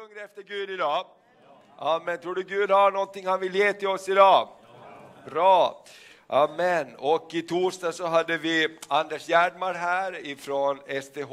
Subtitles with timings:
[0.00, 1.06] hungrig efter Gud idag?
[1.78, 2.18] Amen.
[2.18, 4.48] Tror du Gud har någonting han vill ge till oss idag?
[5.30, 5.84] Bra.
[6.26, 6.96] Amen.
[6.98, 11.32] Och i torsdag så hade vi Anders Gerdmar här ifrån STH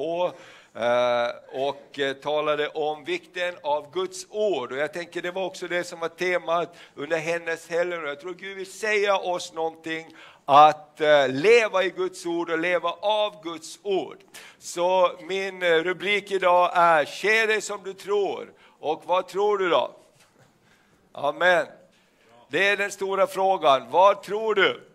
[0.81, 4.72] eh, och eh, talade om vikten av Guds ord.
[4.72, 7.94] Och jag tänker det var också det som var temat under hennes helg.
[7.94, 10.15] Jag tror Gud vill säga oss någonting
[10.49, 14.17] att eh, leva i Guds ord och leva av Guds ord.
[14.59, 18.52] Så min eh, rubrik idag är Ske dig som du tror.
[18.79, 19.91] Och vad tror du då?
[21.11, 21.65] Amen.
[22.47, 23.89] Det är den stora frågan.
[23.89, 24.88] Vad tror du?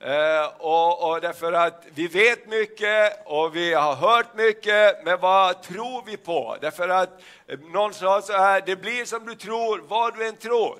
[0.00, 5.62] Eh, och, och därför att vi vet mycket och vi har hört mycket, men vad
[5.62, 6.56] tror vi på?
[6.60, 10.36] Därför att eh, någon sa så här, det blir som du tror, vad du än
[10.36, 10.78] tror.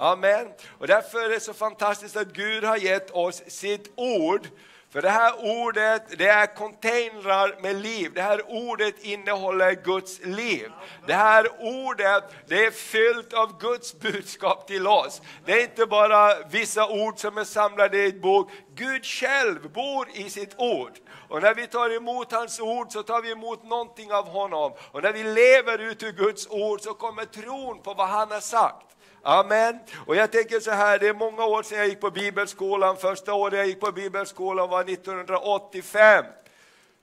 [0.00, 0.48] Amen.
[0.78, 4.48] Och därför är det så fantastiskt att Gud har gett oss sitt ord
[4.90, 8.12] för det här ordet, det är containrar med liv.
[8.14, 10.72] Det här ordet innehåller Guds liv.
[11.06, 15.22] Det här ordet, det är fyllt av Guds budskap till oss.
[15.44, 18.50] Det är inte bara vissa ord som är samlade i ett bok.
[18.74, 20.92] Gud själv bor i sitt ord.
[21.28, 24.72] Och när vi tar emot hans ord så tar vi emot någonting av honom.
[24.92, 28.40] Och när vi lever ut ur Guds ord så kommer tron på vad han har
[28.40, 28.97] sagt.
[29.22, 29.78] Amen.
[30.06, 32.96] Och jag tänker så här, det är många år sedan jag gick på bibelskolan.
[32.96, 36.24] Första året jag gick på bibelskolan var 1985.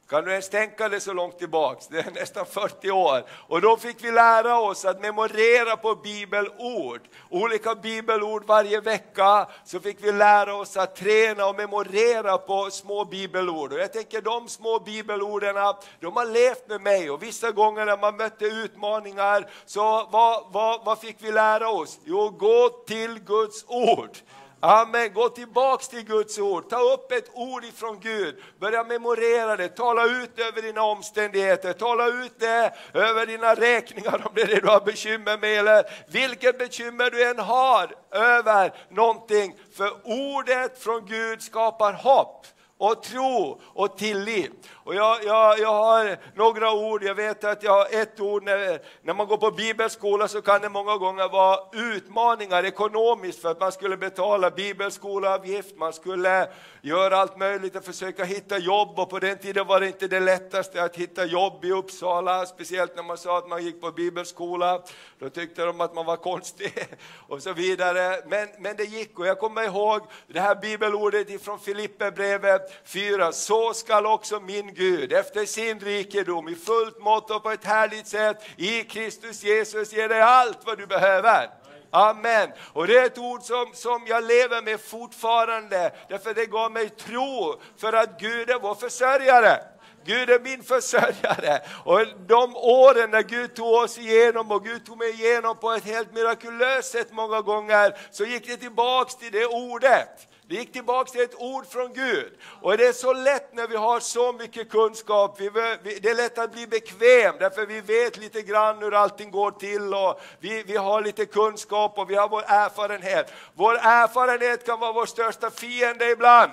[0.09, 1.87] Kan du ens tänka dig så långt tillbaks?
[1.87, 3.23] Det är nästan 40 år.
[3.29, 7.01] Och då fick vi lära oss att memorera på bibelord.
[7.29, 9.47] Olika bibelord varje vecka.
[9.65, 13.73] Så fick vi lära oss att träna och memorera på små bibelord.
[13.73, 15.55] Och jag tänker de små bibelorden,
[15.99, 17.11] de har levt med mig.
[17.11, 21.99] Och vissa gånger när man mötte utmaningar, så vad, vad, vad fick vi lära oss?
[22.03, 24.17] Jo, gå till Guds ord.
[24.59, 25.13] Amen.
[25.13, 26.69] Gå tillbaks till Guds ord.
[26.69, 28.35] Ta upp ett ord ifrån Gud.
[28.59, 29.67] Börja memorera det.
[29.67, 31.73] Tala ut över dina omständigheter.
[31.73, 35.59] Tala ut det över dina räkningar om det är det du har bekymmer med.
[35.59, 39.55] Eller vilket bekymmer du än har över någonting.
[39.77, 42.47] För ordet från Gud skapar hopp
[42.77, 44.69] och tro och tillit.
[44.85, 48.79] Och jag, jag, jag har några ord, jag vet att jag har ett ord, när,
[49.01, 53.59] när man går på bibelskola så kan det många gånger vara utmaningar ekonomiskt för att
[53.59, 56.47] man skulle betala bibelskoleavgift, man skulle
[56.81, 60.19] göra allt möjligt och försöka hitta jobb och på den tiden var det inte det
[60.19, 64.81] lättaste att hitta jobb i Uppsala, speciellt när man sa att man gick på bibelskola.
[65.19, 66.73] Då tyckte de att man var konstig
[67.27, 68.21] och så vidare.
[68.27, 73.31] Men, men det gick och jag kommer ihåg det här bibelordet ifrån Filipperbrevet 4.
[73.31, 78.07] Så skall också min Gud efter sin rikedom i fullt mått och på ett härligt
[78.07, 81.49] sätt i Kristus Jesus ger dig allt vad du behöver.
[81.91, 82.51] Amen.
[82.73, 86.89] Och det är ett ord som, som jag lever med fortfarande, därför det gav mig
[86.89, 89.59] tro för att Gud är vår försörjare.
[90.05, 91.61] Gud är min försörjare.
[91.83, 95.85] Och de åren när Gud tog oss igenom och Gud tog mig igenom på ett
[95.85, 100.27] helt mirakulöst sätt många gånger, så gick det tillbaks till det ordet.
[100.47, 102.33] Det gick tillbaka till ett ord från Gud.
[102.61, 106.53] Och det är så lätt när vi har så mycket kunskap, det är lätt att
[106.53, 111.01] bli bekväm därför vi vet lite grann hur allting går till och vi, vi har
[111.01, 113.33] lite kunskap och vi har vår erfarenhet.
[113.53, 116.51] Vår erfarenhet kan vara vår största fiende ibland.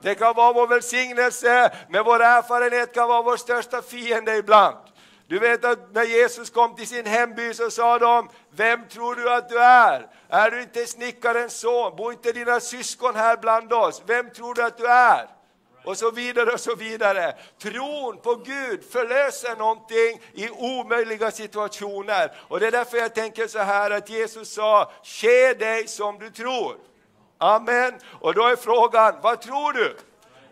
[0.00, 4.76] Det kan vara vår välsignelse, men vår erfarenhet kan vara vår största fiende ibland.
[5.26, 9.32] Du vet att när Jesus kom till sin hemby så sa de, vem tror du
[9.32, 10.06] att du är?
[10.34, 11.96] Är du inte snickarens son?
[11.96, 14.02] Bor inte dina syskon här bland oss?
[14.06, 15.28] Vem tror du att du är?
[15.84, 17.34] Och så vidare och så vidare.
[17.58, 22.32] Tron på Gud förlöser någonting i omöjliga situationer.
[22.48, 26.30] Och det är därför jag tänker så här att Jesus sa, ske dig som du
[26.30, 26.76] tror.
[27.38, 27.92] Amen.
[28.20, 29.96] Och då är frågan, vad tror du?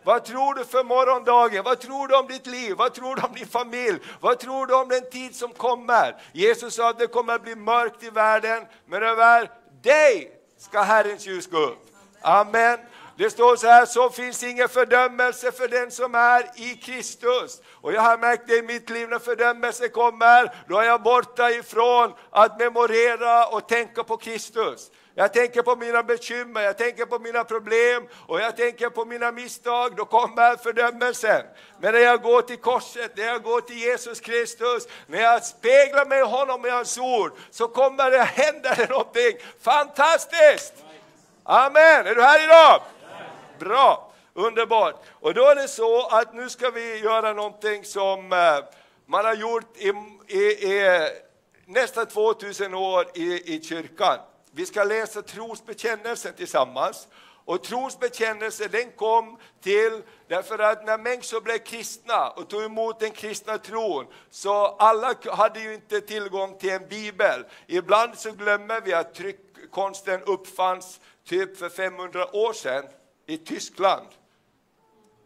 [0.05, 1.65] Vad tror du för morgondagen?
[1.65, 2.75] Vad tror du om ditt liv?
[2.77, 3.99] Vad tror du om din familj?
[4.21, 6.23] Vad tror du om den tid som kommer?
[6.33, 11.27] Jesus sa att det kommer att bli mörkt i världen, men över dig ska Herrens
[11.27, 11.79] ljus gå upp.
[12.21, 12.79] Amen.
[13.17, 17.61] Det står så här, så finns ingen fördömelse för den som är i Kristus.
[17.71, 21.51] Och jag har märkt det i mitt liv när fördömelse kommer, då är jag borta
[21.51, 24.91] ifrån att memorera och tänka på Kristus.
[25.15, 29.33] Jag tänker på mina bekymmer, jag tänker på mina problem och jag tänker på mina
[29.33, 31.43] misstag, då kommer fördömelsen.
[31.81, 36.07] Men när jag går till korset, när jag går till Jesus Kristus, när jag speglar
[36.07, 40.75] mig i honom i hans ord, så kommer det hända någonting fantastiskt!
[41.45, 42.07] Amen!
[42.07, 42.83] Är du här idag?
[43.59, 44.13] Bra!
[44.35, 44.95] Underbart!
[45.21, 48.59] Och då är det så att nu ska vi göra någonting som eh,
[49.07, 49.93] man har gjort i,
[50.29, 51.09] i, i
[51.67, 54.19] nästan 2000 år i, i kyrkan.
[54.55, 57.09] Vi ska läsa trosbekännelsen tillsammans.
[57.45, 63.11] Och trosbekännelsen den kom till därför att när människor blev kristna och tog emot den
[63.11, 67.45] kristna tron så alla hade ju inte tillgång till en bibel.
[67.67, 72.85] Ibland så glömmer vi att tryckkonsten uppfanns typ för 500 år sedan
[73.27, 74.07] i Tyskland.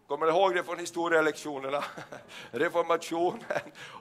[0.08, 1.84] Kommer du ihåg det från historielektionerna?
[2.50, 3.42] Reformationen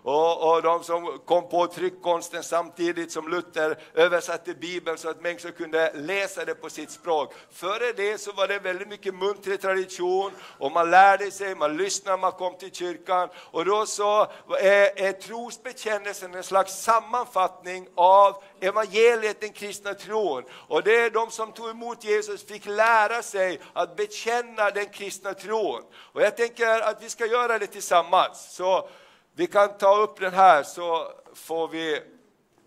[0.03, 5.51] och, och de som kom på tryckkonsten samtidigt som Luther översatte Bibeln så att människor
[5.51, 7.33] kunde läsa det på sitt språk.
[7.51, 12.17] Före det så var det väldigt mycket muntlig tradition och man lärde sig, man lyssnade,
[12.17, 14.27] man kom till kyrkan och då så
[14.61, 20.43] är, är trosbekännelsen en slags sammanfattning av evangeliet, den kristna tron.
[20.51, 25.33] Och det är de som tog emot Jesus fick lära sig att bekänna den kristna
[25.33, 25.83] tron.
[25.95, 28.55] Och jag tänker att vi ska göra det tillsammans.
[28.55, 28.89] Så
[29.33, 32.01] vi kan ta upp den här så får vi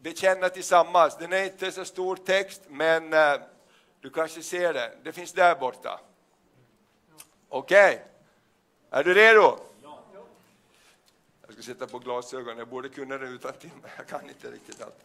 [0.00, 1.16] bekänna tillsammans.
[1.16, 3.34] Den är inte så stor text, men eh,
[4.00, 4.90] du kanske ser den.
[5.02, 6.00] Det finns där borta.
[7.48, 7.98] Okej, okay.
[8.90, 9.58] är du redo?
[11.46, 14.50] Jag ska sätta på glasögon, jag borde kunna det utan till, men jag kan inte
[14.50, 15.04] riktigt allt.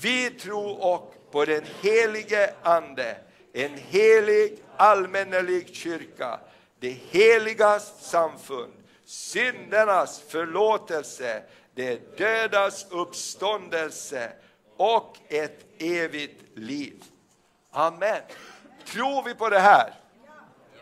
[0.00, 3.16] Vi tror och på den helige Ande,
[3.52, 6.40] en helig allmännelig kyrka,
[6.80, 8.72] det heligas samfund,
[9.04, 11.42] syndernas förlåtelse,
[11.74, 14.32] det dödas uppståndelse
[14.76, 17.04] och ett evigt liv.
[17.70, 18.20] Amen.
[18.86, 19.94] Tror vi på det här?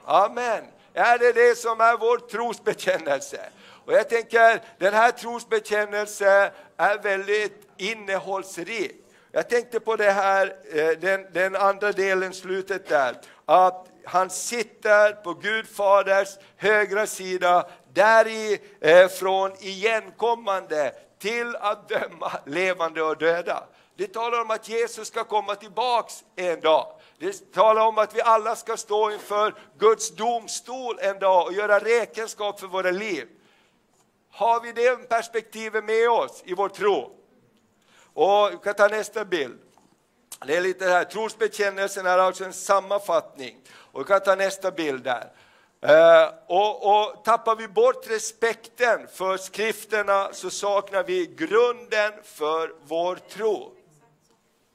[0.05, 0.65] Amen.
[0.95, 3.41] Är det det som är vår trosbekännelse?
[3.85, 9.04] Och jag tänker, den här trosbekännelsen är väldigt innehållsrik.
[9.37, 15.13] Jag tänkte på det här, eh, den, den andra delen, slutet där, att han sitter
[15.13, 23.65] på Gud Faders högra sida, därifrån eh, igenkommande till att döma levande och döda.
[23.97, 26.87] Det talar om att Jesus ska komma tillbaks en dag.
[27.19, 31.79] Det talar om att vi alla ska stå inför Guds domstol en dag och göra
[31.79, 33.29] räkenskap för våra liv.
[34.31, 37.24] Har vi det perspektivet med oss i vår tro?
[38.15, 39.59] Och vi kan ta nästa bild.
[40.47, 43.57] Det är lite här, trosbekännelsen är alltså en sammanfattning.
[43.71, 45.33] Och vi kan ta nästa bild där.
[45.81, 53.17] Eh, och, och, tappar vi bort respekten för skrifterna så saknar vi grunden för vår
[53.17, 53.73] tro.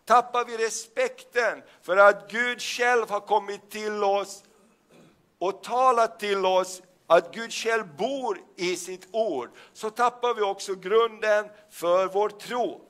[0.06, 4.44] Tappar vi respekten för att Gud själv har kommit till oss
[5.40, 10.76] och talat till oss att Gud själv bor i sitt ord, så tappar vi också
[10.76, 12.89] grunden för vår tro.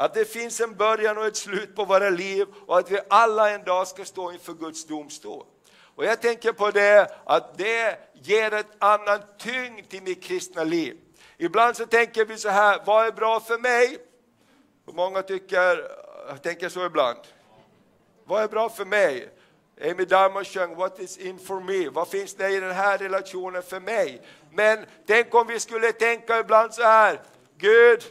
[0.00, 3.50] Att det finns en början och ett slut på våra liv och att vi alla
[3.50, 5.44] en dag ska stå inför Guds domstol.
[5.94, 10.96] Och jag tänker på det, att det ger ett annan tyngd till mitt kristna liv.
[11.36, 13.98] Ibland så tänker vi så här, vad är bra för mig?
[14.86, 15.88] Och många tycker,
[16.42, 17.18] tänker så ibland.
[18.24, 19.28] Vad är bra för mig?
[19.82, 21.88] Amy Diamond sjöng What is in for me?
[21.88, 24.22] Vad finns det i den här relationen för mig?
[24.52, 27.20] Men tänk om vi skulle tänka ibland så här,
[27.56, 28.04] Gud,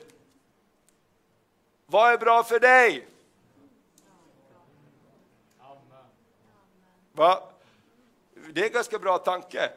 [1.90, 3.08] vad är bra för dig?
[7.12, 7.44] Va?
[8.50, 9.72] Det är en ganska bra tanke.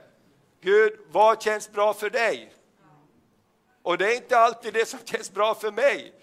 [0.61, 2.55] Gud, vad känns bra för dig?
[3.83, 6.15] Och det är inte alltid det som känns bra för mig.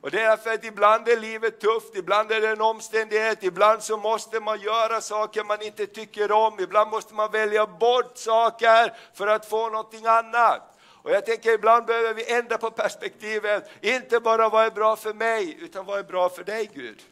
[0.00, 3.82] Och det är därför att ibland är livet tufft, ibland är det en omständighet, ibland
[3.82, 8.96] så måste man göra saker man inte tycker om, ibland måste man välja bort saker
[9.14, 10.73] för att få någonting annat.
[11.04, 15.14] Och jag tänker ibland behöver vi ändra på perspektivet, inte bara vad är bra för
[15.14, 17.02] mig, utan vad är bra för dig Gud?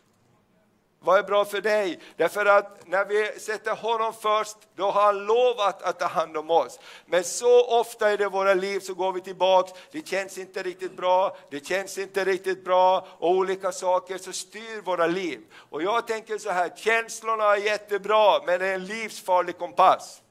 [1.05, 2.01] Vad är bra för dig?
[2.17, 6.51] Därför att när vi sätter honom först, då har han lovat att ta hand om
[6.51, 6.81] oss.
[7.07, 10.97] Men så ofta i det våra liv så går vi tillbaks, det känns inte riktigt
[10.97, 15.41] bra, det känns inte riktigt bra och olika saker så styr våra liv.
[15.71, 20.22] Och jag tänker så här, känslorna är jättebra men det är en livsfarlig kompass.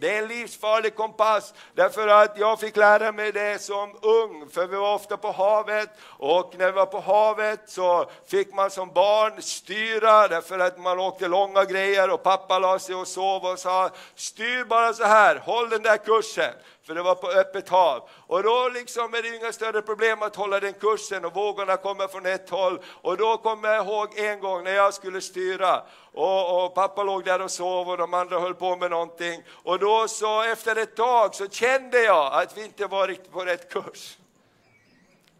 [0.00, 4.66] Det är en livsfarlig kompass, därför att jag fick lära mig det som ung, för
[4.66, 8.92] vi var ofta på havet, och när vi var på havet så fick man som
[8.92, 13.58] barn styra, därför att man åkte långa grejer och pappa la sig och sov och
[13.58, 16.54] sa, styr bara så här, håll den där kursen
[16.90, 18.08] för det var på öppet hav.
[18.26, 22.08] Och då liksom är det inga större problem att hålla den kursen och vågorna kommer
[22.08, 22.80] från ett håll.
[23.02, 25.82] Och då kommer jag ihåg en gång när jag skulle styra
[26.14, 29.42] och, och, pappa låg där och sov och de andra höll på med någonting.
[29.64, 33.44] Och då så efter ett tag så kände jag att vi inte var riktigt på
[33.44, 34.18] rätt kurs.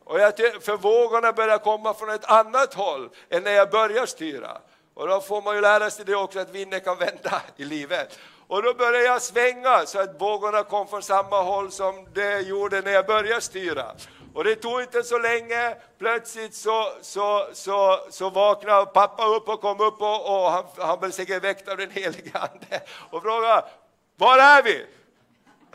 [0.05, 4.59] Och jag, för vågorna började komma från ett annat håll än när jag började styra.
[4.95, 8.19] Och då får man ju lära sig det också att vinden kan vända i livet.
[8.51, 12.81] Och då började jag svänga så att vågorna kom från samma håll som det gjorde
[12.81, 13.95] när jag började styra.
[14.35, 19.61] Och det tog inte så länge, plötsligt så, så, så, så vaknade pappa upp och
[19.61, 22.81] kom upp och, och han, han blev säkert väckt av den helige Ande
[23.11, 23.65] och frågade,
[24.17, 24.87] var är vi?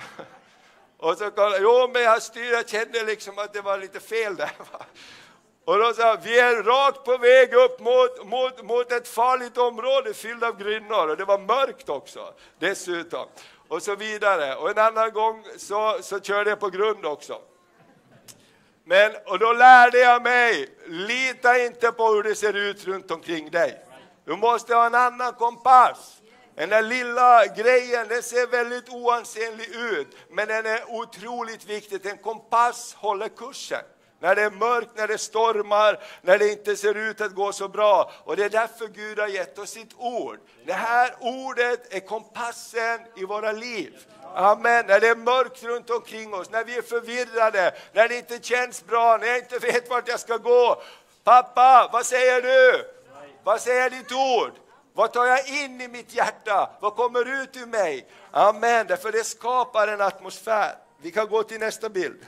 [0.98, 4.36] Och så kollade jo men jag styr, jag kände liksom att det var lite fel
[4.36, 4.52] där.
[5.66, 10.14] Och då sa vi är rakt på väg upp mot, mot, mot ett farligt område
[10.14, 13.28] fyllt av grynnor och det var mörkt också dessutom.
[13.68, 14.56] Och så vidare.
[14.56, 17.42] Och en annan gång så, så körde jag på grund också.
[18.84, 23.50] Men, och då lärde jag mig, lita inte på hur det ser ut runt omkring
[23.50, 23.86] dig.
[24.26, 26.22] Du måste ha en annan kompass.
[26.56, 32.06] Den där lilla grejen, den ser väldigt oansenlig ut, men den är otroligt viktig.
[32.06, 33.84] En kompass håller kursen
[34.26, 37.68] när det är mörkt, när det stormar, när det inte ser ut att gå så
[37.68, 38.12] bra.
[38.24, 40.40] Och det är därför Gud har gett oss sitt ord.
[40.66, 43.94] Det här ordet är kompassen i våra liv.
[44.36, 44.86] Amen.
[44.88, 48.86] När det är mörkt runt omkring oss, när vi är förvirrade, när det inte känns
[48.86, 50.82] bra, när jag inte vet vart jag ska gå.
[51.24, 52.86] Pappa, vad säger du?
[53.44, 54.52] Vad säger ditt ord?
[54.94, 56.70] Vad tar jag in i mitt hjärta?
[56.80, 58.08] Vad kommer ut ur mig?
[58.32, 60.76] Amen, därför det skapar en atmosfär.
[61.02, 62.26] Vi kan gå till nästa bild.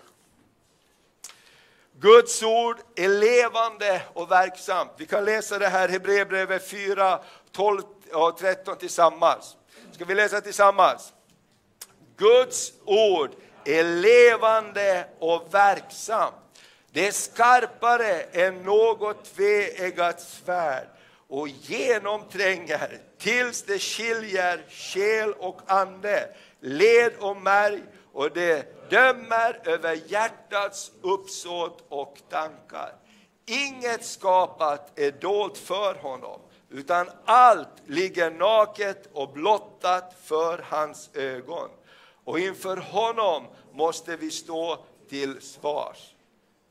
[2.00, 4.92] Guds ord är levande och verksamt.
[4.98, 7.20] Vi kan läsa det här Hebreerbrevet 4,
[7.51, 7.82] 12
[8.13, 9.56] och 13 tillsammans.
[9.92, 11.13] Ska vi läsa tillsammans?
[12.18, 13.32] Guds ord
[13.66, 16.36] är levande och verksamt.
[16.92, 20.88] Det är skarpare än något tveeggat svärd
[21.27, 27.82] och genomtränger tills det skiljer själ och ande, led och märg
[28.13, 32.94] och det dömer över hjärtats uppsåt och tankar.
[33.46, 41.70] Inget skapat är dolt för honom, utan allt ligger naket och blottat för hans ögon.
[42.24, 46.13] Och inför honom måste vi stå till svars.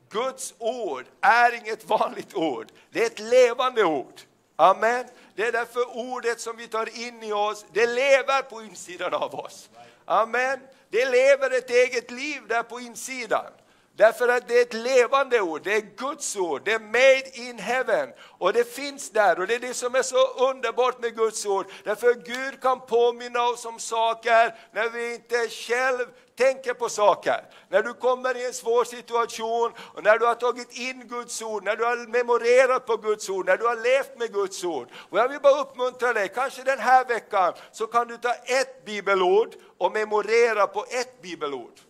[0.09, 4.21] Guds ord är inget vanligt ord, det är ett levande ord.
[4.59, 5.05] Amen.
[5.35, 9.35] Det är därför ordet som vi tar in i oss, det lever på insidan av
[9.35, 9.69] oss.
[10.07, 10.59] Amen.
[10.89, 13.51] Det lever ett eget liv där på insidan.
[13.97, 17.59] Därför att det är ett levande ord, det är Guds ord, det är made in
[17.59, 18.09] heaven.
[18.19, 21.65] Och det finns där och det är det som är så underbart med Guds ord.
[21.83, 26.05] Därför Gud kan påminna oss om saker när vi inte själv
[26.37, 27.45] tänker på saker.
[27.69, 31.63] När du kommer i en svår situation, och när du har tagit in Guds ord,
[31.63, 34.87] när du har memorerat på Guds ord, när du har levt med Guds ord.
[35.09, 38.85] Och jag vill bara uppmuntra dig, kanske den här veckan så kan du ta ett
[38.85, 41.86] bibelord och memorera på ett bibelord.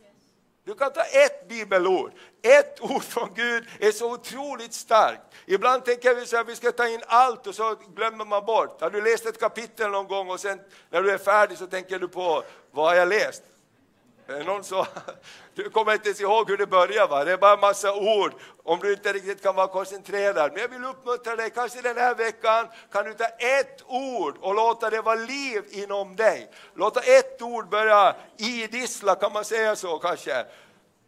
[0.68, 2.12] Du kan ta ett bibelord.
[2.42, 5.22] Ett ord från Gud är så otroligt starkt.
[5.46, 8.82] Ibland tänker vi att vi ska ta in allt och så glömmer man bort.
[8.82, 10.60] Har du läst ett kapitel någon gång och sen
[10.90, 13.44] när du är färdig så tänker du på, vad har jag läst?
[14.28, 14.88] Någon sa,
[15.56, 17.24] du kommer inte ens ihåg hur det börjar, va?
[17.24, 20.52] det är bara en massa ord om du inte riktigt kan vara koncentrerad.
[20.54, 24.56] Men jag vill uppmuntra dig, kanske den här veckan kan du ta ett ord och
[24.56, 26.52] låta det vara liv inom dig.
[26.76, 30.46] Låta ett ord börja idissla, kan man säga så kanske?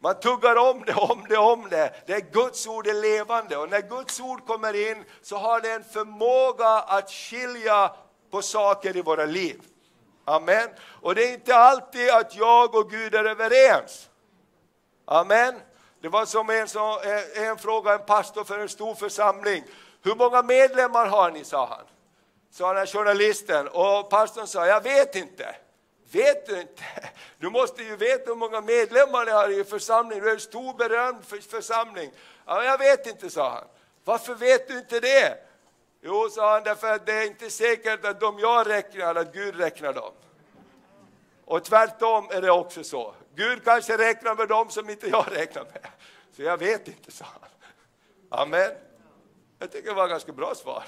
[0.02, 1.94] Man tuggar om det, om det, om det.
[2.08, 5.72] Det är Guds ord är levande och när Guds ord kommer in så har det
[5.72, 7.92] en förmåga att skilja
[8.32, 9.62] på saker i våra liv.
[10.30, 10.70] Amen.
[11.02, 14.10] Och det är inte alltid att jag och Gud är överens.
[15.06, 15.62] Amen.
[16.02, 19.64] Det var som en, som, eh, en fråga en pastor för en stor församling.
[20.04, 21.86] Hur många medlemmar har ni, sa han.
[22.52, 23.68] Sa den här journalisten.
[23.68, 25.56] Och pastorn sa, jag vet inte.
[26.12, 26.84] Vet du inte?
[27.38, 30.24] Du måste ju veta hur många medlemmar ni har i församlingen.
[30.24, 32.12] Du är en stor berömd församling.
[32.46, 33.64] Ja, jag vet inte, sa han.
[34.04, 35.49] Varför vet du inte det?
[36.02, 39.56] Jo, sa han, därför att det är inte säkert att de jag räknar, att Gud
[39.56, 40.12] räknar dem.
[41.46, 43.14] Och tvärtom är det också så.
[43.36, 45.88] Gud kanske räknar med dem som inte jag räknar med.
[46.32, 47.50] Så jag vet inte, sa han.
[48.42, 48.72] Amen.
[49.60, 50.84] Jag tycker det var ett ganska bra svar.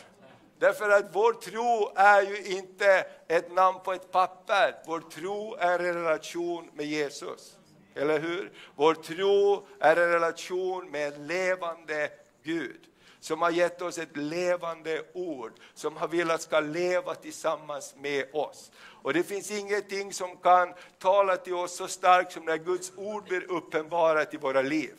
[0.60, 4.76] Därför att vår tro är ju inte ett namn på ett papper.
[4.86, 7.58] Vår tro är en relation med Jesus.
[7.96, 8.52] Eller hur?
[8.76, 12.10] Vår tro är en relation med en levande
[12.44, 12.91] Gud
[13.22, 18.72] som har gett oss ett levande ord, som har velat ska leva tillsammans med oss.
[19.04, 23.24] Och det finns ingenting som kan tala till oss så starkt som när Guds ord
[23.24, 24.94] blir uppenbarat i våra liv.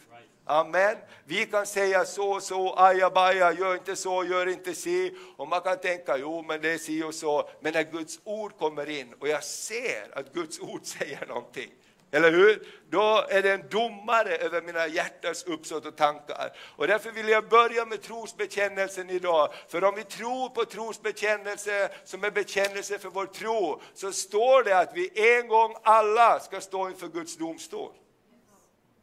[0.45, 0.97] Amen.
[1.25, 5.17] Vi kan säga så och så, ajabaja, gör inte så, gör inte si.
[5.37, 7.49] Och man kan tänka, jo men det är si och så.
[7.61, 11.71] Men när Guds ord kommer in och jag ser att Guds ord säger någonting,
[12.15, 12.69] eller hur?
[12.91, 16.53] Då är det en domare över mina hjärtas uppsåt och tankar.
[16.77, 19.53] Och därför vill jag börja med trosbekännelsen idag.
[19.69, 24.79] För om vi tror på trosbekännelse som är bekännelse för vår tro, så står det
[24.79, 27.93] att vi en gång alla ska stå inför Guds domstol.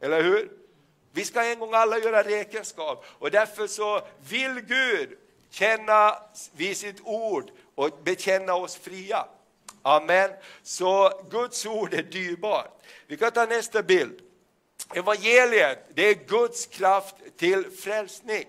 [0.01, 0.51] Eller hur?
[1.11, 5.17] Vi ska en gång alla göra räkenskap och därför så vill Gud
[5.49, 6.15] känna
[6.55, 9.25] vid sitt ord och bekänna oss fria.
[9.89, 10.29] Amen.
[10.63, 12.81] Så Guds ord är dyrbart.
[13.08, 14.19] Vi kan ta nästa bild.
[14.93, 18.46] Evangeliet, det är Guds kraft till frälsning.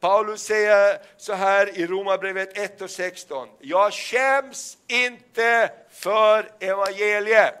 [0.00, 3.48] Paulus säger så här i Romarbrevet 1 och 16.
[3.60, 7.54] Jag skäms inte för evangeliet.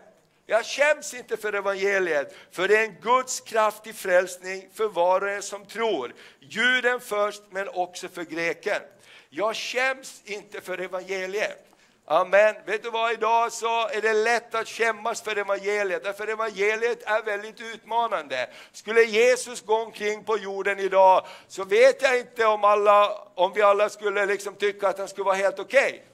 [0.46, 5.20] Jag skäms inte för evangeliet, för det är en Guds kraft till frälsning för var
[5.20, 6.14] och en som tror.
[6.40, 8.82] Juden först, men också för greken.
[9.30, 11.73] Jag skäms inte för evangeliet.
[12.06, 12.54] Amen.
[12.66, 17.22] Vet du vad, idag så är det lätt att skämmas för evangeliet, därför evangeliet är
[17.22, 18.50] väldigt utmanande.
[18.72, 23.62] Skulle Jesus gå omkring på jorden idag så vet jag inte om, alla, om vi
[23.62, 26.04] alla skulle liksom tycka att han skulle vara helt okej.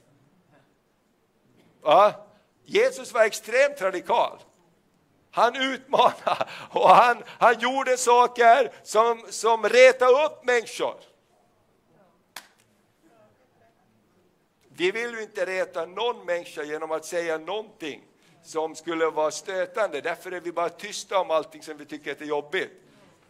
[1.82, 2.12] Okay.
[2.64, 4.38] Jesus var extremt radikal.
[5.30, 11.09] Han utmanade och han, han gjorde saker som, som retade upp människor.
[14.80, 18.02] Vi vill ju inte reta någon människa genom att säga någonting
[18.44, 20.00] som skulle vara stötande.
[20.00, 22.70] Därför är vi bara tysta om allting som vi tycker är jobbigt.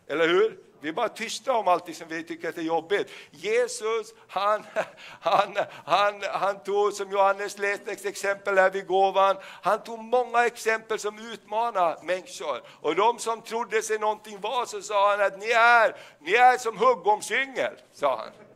[0.07, 0.59] Eller hur?
[0.81, 3.11] Vi är bara tysta om allting som vi tycker är jobbigt.
[3.31, 4.67] Jesus, han,
[5.21, 10.47] han, han, han tog, som Johannes läste ett exempel här vid gåvan, han tog många
[10.47, 12.63] exempel som utmanar människor.
[12.81, 16.59] Och de som trodde sig någonting var, så sa han att ni är, ni är
[16.59, 18.50] som huggormsyngel, sa han.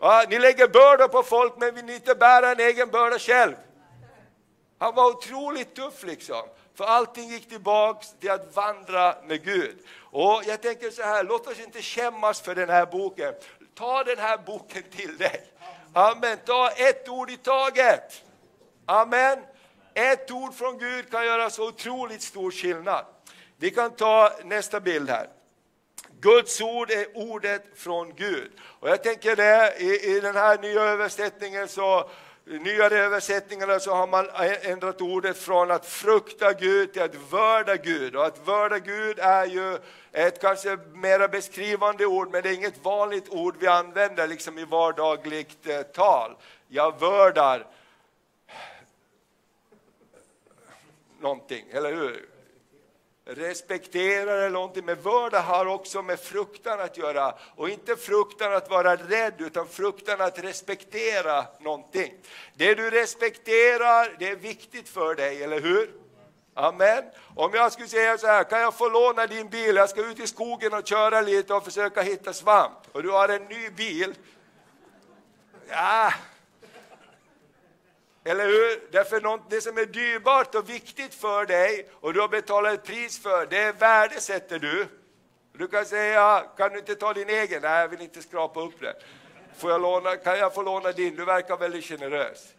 [0.00, 3.54] Ja, ni lägger bördor på folk men vill ni inte bära en egen börda själv.
[4.78, 6.42] Han var otroligt tuff liksom.
[6.74, 9.78] För allting gick tillbaks till att vandra med Gud.
[10.10, 13.34] Och jag tänker så här, låt oss inte skämmas för den här boken.
[13.74, 15.52] Ta den här boken till dig.
[15.92, 16.38] Amen.
[16.44, 18.22] Ta ett ord i taget.
[18.86, 19.38] Amen.
[19.94, 23.04] Ett ord från Gud kan göra så otroligt stor skillnad.
[23.56, 25.28] Vi kan ta nästa bild här.
[26.20, 28.50] Guds ord är ordet från Gud.
[28.62, 32.10] Och jag tänker det, i, i den här nya översättningen så
[32.44, 34.28] nyare översättningarna så har man
[34.62, 38.16] ändrat ordet från att frukta Gud till att vörda Gud.
[38.16, 39.78] Och att vörda Gud är ju
[40.12, 44.64] ett kanske mera beskrivande ord, men det är inget vanligt ord vi använder liksom i
[44.64, 46.36] vardagligt eh, tal.
[46.68, 47.66] Jag vördar
[51.20, 52.29] någonting, eller hur?
[53.24, 57.34] Respekterar eller någonting, men vörda har också med fruktan att göra.
[57.56, 62.12] Och inte fruktan att vara rädd, utan fruktan att respektera någonting.
[62.54, 65.90] Det du respekterar, det är viktigt för dig, eller hur?
[66.54, 67.04] Amen.
[67.36, 69.76] Om jag skulle säga så här, kan jag få låna din bil?
[69.76, 72.78] Jag ska ut i skogen och köra lite och försöka hitta svamp.
[72.92, 74.14] Och du har en ny bil.
[75.68, 76.12] Ja,
[78.24, 78.92] eller hur?
[78.92, 82.84] Därför något, det som är dyrbart och viktigt för dig och du har betalat ett
[82.84, 84.86] pris för, det värdesätter du.
[85.52, 87.62] Du kan säga, kan du inte ta din egen?
[87.62, 88.94] Nej, jag vill inte skrapa upp den.
[89.56, 91.16] Får jag låna, kan jag få låna din?
[91.16, 92.54] Du verkar väldigt generös.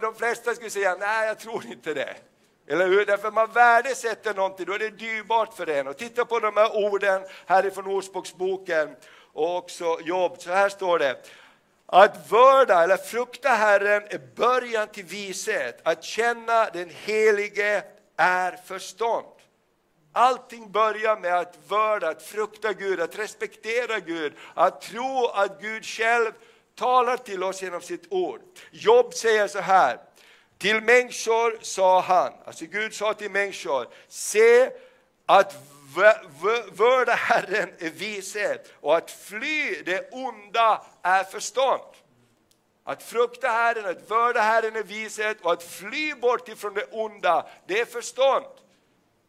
[0.00, 2.14] De flesta skulle säga, nej jag tror inte det.
[2.66, 3.06] Eller hur?
[3.06, 5.88] Därför man värdesätter någonting, då är det dyrbart för en.
[5.88, 8.96] Och titta på de här orden härifrån Ordspråksboken
[9.32, 10.36] och också Jobb.
[10.38, 11.22] Så här står det.
[11.90, 15.80] Att vörda eller frukta Herren är början till vishet.
[15.82, 17.84] Att känna den Helige
[18.16, 19.26] är förstånd.
[20.12, 25.84] Allting börjar med att vörda, att frukta Gud, att respektera Gud, att tro att Gud
[25.84, 26.32] själv
[26.74, 28.40] talar till oss genom sitt ord.
[28.70, 29.98] Jobb säger så här,
[30.58, 34.70] till människor sa han, alltså Gud sa till människor, se
[35.26, 35.56] att
[36.72, 41.82] vörda Herren är vishet och att fly det onda är förstånd.
[42.84, 47.46] Att frukta Herren, att vörda Herren är vishet och att fly bort ifrån det onda,
[47.66, 48.44] det är förstånd.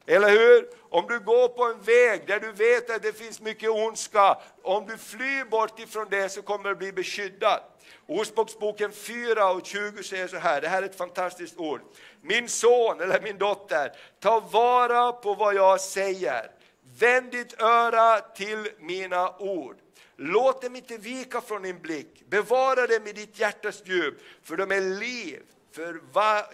[0.05, 0.69] Eller hur?
[0.89, 4.85] Om du går på en väg där du vet att det finns mycket ondska, om
[4.85, 7.61] du flyr bort ifrån det så kommer du bli beskyddad.
[8.07, 11.81] Ordspråksboken 4 och 20 säger så här, det här är ett fantastiskt ord.
[12.21, 16.51] Min son eller min dotter, ta vara på vad jag säger.
[16.99, 19.77] Vänd ditt öra till mina ord.
[20.15, 24.71] Låt dem inte vika från din blick, bevara dem i ditt hjärtas djup, för de
[24.71, 26.01] är liv för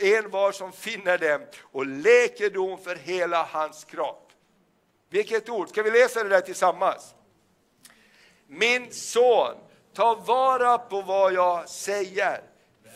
[0.04, 4.32] en var som finner dem och läkedom för hela hans kropp.
[5.10, 5.70] Vilket ord!
[5.70, 7.16] Ska vi läsa det där tillsammans?
[8.48, 9.56] Min son,
[9.96, 12.42] ta vara på vad jag säger.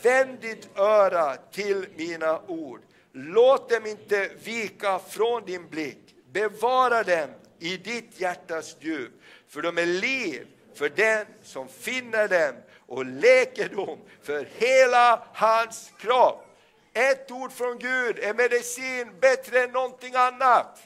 [0.02, 2.80] Vänd ditt öra till mina ord.
[3.12, 6.14] Låt dem inte vika från din blick.
[6.32, 9.12] Bevara dem i ditt hjärtas djup,
[9.48, 16.46] för de är liv för den som finner dem och läkedom för hela hans kropp.
[16.92, 20.78] Ett ord från Gud är medicin bättre än någonting annat.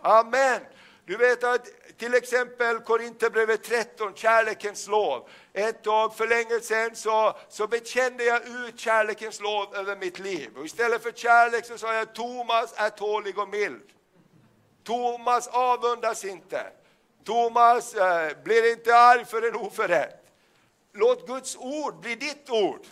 [0.00, 0.60] Amen.
[1.08, 1.68] Du vet att
[1.98, 5.28] till exempel Korinthierbrevet 13, kärlekens lov.
[5.52, 10.50] Ett tag för länge sedan så, så bekände jag ut kärlekens lov över mitt liv.
[10.56, 13.82] Och istället för kärlek så sa jag Thomas är tålig och mild.
[14.84, 16.66] Thomas avundas inte.
[17.24, 20.24] Thomas eh, blir inte arg för en oförrätt.
[20.92, 22.82] Låt Guds ord bli ditt ord.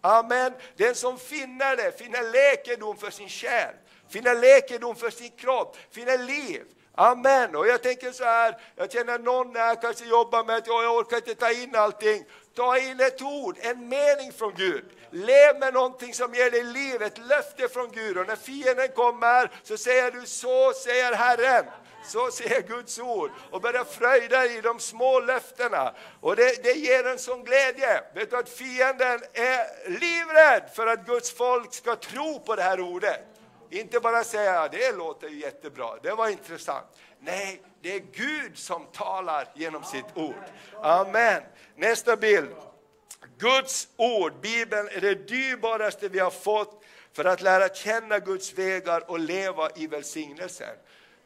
[0.00, 0.52] Amen.
[0.76, 3.74] Den som finner det finner läkedom för sin själ,
[4.08, 6.64] finner läkedom för sin kropp, finner liv.
[6.98, 7.56] Amen.
[7.56, 11.16] Och jag tänker så här, jag känner någon här kanske jobbar med att jag orkar
[11.16, 12.24] inte ta in allting.
[12.54, 14.84] Ta in ett ord, en mening från Gud.
[15.10, 18.18] Lev med någonting som ger dig liv, ett löfte från Gud.
[18.18, 21.64] Och när fienden kommer så säger du så säger Herren.
[22.04, 25.94] Så säger Guds ord och börja fröjda i de små löftena.
[26.20, 28.02] Och det, det ger en sån glädje.
[28.14, 32.80] Vet du att fienden är livrädd för att Guds folk ska tro på det här
[32.80, 33.35] ordet.
[33.70, 36.86] Inte bara säga det låter jättebra, det var intressant.
[37.20, 40.44] Nej, det är Gud som talar genom sitt ord.
[40.82, 41.42] Amen.
[41.76, 42.50] Nästa bild.
[43.38, 49.10] Guds ord, Bibeln, är det dyrbaraste vi har fått för att lära känna Guds vägar
[49.10, 50.76] och leva i välsignelsen.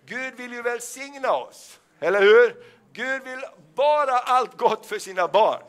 [0.06, 2.64] Gud vill ju välsigna oss, eller hur?
[2.92, 3.40] Gud vill
[3.74, 5.62] bara allt gott för sina barn.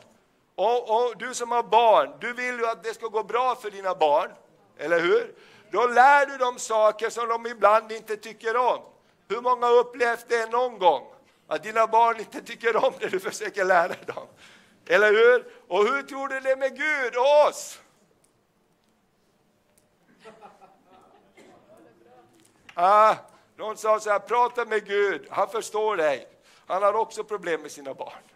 [0.54, 3.70] Och, och, du som har barn, du vill ju att det ska gå bra för
[3.70, 4.30] dina barn,
[4.78, 5.34] eller hur?
[5.72, 8.82] Då lär du dem saker som de ibland inte tycker om.
[9.28, 11.06] Hur många har upplevt det någon gång?
[11.46, 14.26] Att dina barn inte tycker om det du försöker lära dem.
[14.86, 15.52] Eller hur?
[15.68, 17.80] Och hur tror du det är med Gud och oss?
[22.74, 23.14] Ah,
[23.56, 26.28] någon sa så här, prata med Gud, han förstår dig.
[26.66, 28.31] Han har också problem med sina barn.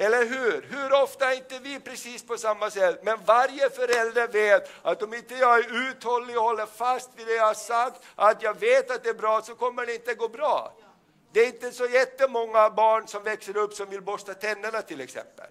[0.00, 0.62] Eller hur?
[0.62, 3.00] Hur ofta är inte vi precis på samma sätt?
[3.02, 7.34] Men varje förälder vet att om inte jag är uthållig och håller fast vid det
[7.34, 10.28] jag har sagt, att jag vet att det är bra, så kommer det inte gå
[10.28, 10.72] bra.
[11.32, 15.46] Det är inte så jättemånga barn som växer upp som vill borsta tänderna till exempel.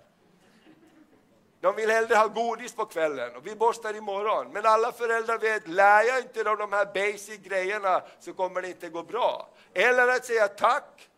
[1.61, 4.53] De vill hellre ha godis på kvällen och vi borstar imorgon.
[4.53, 8.67] Men alla föräldrar vet, lär jag inte dem de här basic grejerna så kommer det
[8.67, 9.49] inte gå bra.
[9.73, 11.09] Eller att säga tack,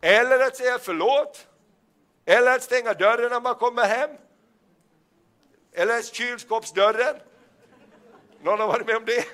[0.00, 1.46] eller att säga förlåt,
[2.30, 4.10] eller att stänga dörren när man kommer hem.
[5.72, 7.16] Eller kylskåpsdörren.
[8.42, 9.24] Någon har varit med om det?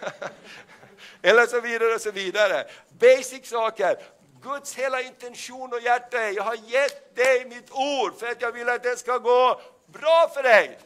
[1.23, 2.67] Eller så vidare och så vidare.
[2.89, 3.99] Basic saker.
[4.43, 8.53] Guds hela intention och hjärta är, jag har gett dig mitt ord för att jag
[8.53, 10.79] vill att det ska gå bra för dig.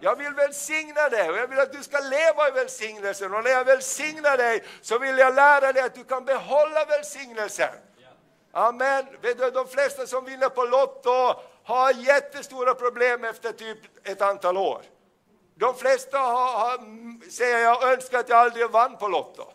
[0.00, 3.34] Jag vill välsigna dig och jag vill att du ska leva i välsignelsen.
[3.34, 7.74] Och när jag välsignar dig så vill jag lära dig att du kan behålla välsignelsen.
[8.52, 9.06] Amen.
[9.22, 14.56] Vet du, de flesta som vinner på Lotto har jättestora problem efter typ ett antal
[14.56, 14.82] år.
[15.54, 19.52] De flesta har, har, säger jag önskar att jag aldrig vann på Lotto.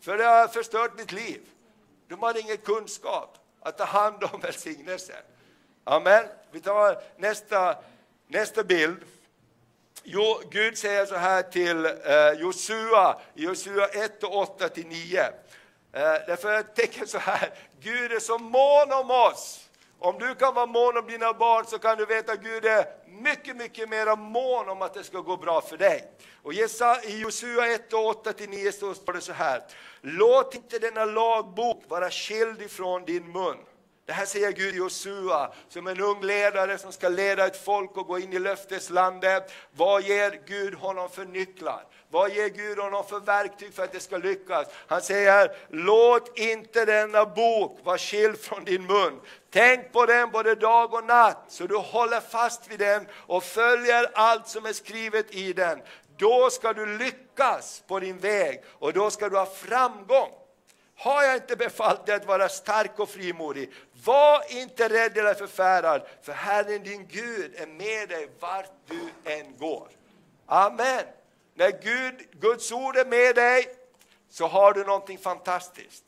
[0.00, 1.40] För det har förstört mitt liv.
[2.08, 5.22] De har ingen kunskap att ta hand om välsignelsen.
[5.84, 6.24] Amen.
[6.50, 7.76] Vi tar nästa
[8.32, 8.96] Nästa bild.
[10.02, 15.20] Jo, Gud säger så här till eh, Josua, Josua 1 och 8 till 9.
[15.22, 15.30] Eh,
[15.92, 17.50] därför jag tänker så här,
[17.80, 19.69] Gud är så mån om oss.
[20.02, 22.86] Om du kan vara mån om dina barn så kan du veta att Gud är
[23.06, 26.04] mycket, mycket mer mån om att det ska gå bra för dig.
[26.42, 26.66] Och i
[27.20, 29.62] Josua 1 och 8 till 9 står det så här.
[30.00, 33.56] Låt inte denna lagbok vara skild ifrån din mun.
[34.06, 38.06] Det här säger Gud Josua som en ung ledare som ska leda ett folk och
[38.06, 39.52] gå in i löfteslandet.
[39.76, 41.84] Vad ger Gud honom för nycklar?
[42.10, 44.66] Vad ger Gud honom för verktyg för att det ska lyckas?
[44.86, 49.20] Han säger, låt inte denna bok vara skild från din mun.
[49.50, 54.10] Tänk på den både dag och natt, så du håller fast vid den och följer
[54.14, 55.82] allt som är skrivet i den.
[56.16, 60.30] Då ska du lyckas på din väg och då ska du ha framgång.
[60.96, 63.72] Har jag inte befallt dig att vara stark och frimodig?
[64.04, 69.56] Var inte rädd eller förfärad, för Herren din Gud är med dig vart du än
[69.58, 69.88] går.
[70.46, 71.04] Amen.
[71.54, 73.66] När Gud, Guds ord är med dig
[74.30, 76.04] så har du någonting fantastiskt.